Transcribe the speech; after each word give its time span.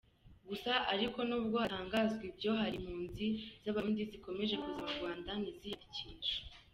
Gusa 0.47 0.71
ariko 0.93 1.17
nubwo 1.27 1.55
hatangazwa 1.63 2.21
ibyo, 2.29 2.51
hari 2.61 2.75
impunzi 2.79 3.27
z’Abarundi 3.63 4.01
zikomeje 4.11 4.55
kuza 4.63 4.81
mu 4.87 4.93
Rwanda 4.97 5.29
ntiziyandikishe. 5.39 6.37